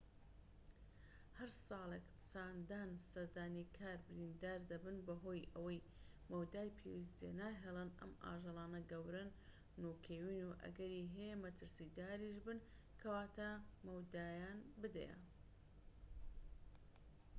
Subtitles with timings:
[1.37, 5.85] هەر ساڵێك چەندان سەردانیکار بریندار دەبن بەهۆی ئەوەی
[6.31, 9.29] مەودای پێویست جێناهێڵن ئەم ئاژەلانە گەورەن
[9.83, 12.59] و کێوین ئەگەری هەیە مەترسیداریش بن
[13.01, 13.49] کەواتە
[13.87, 15.17] مەودایان بدەیە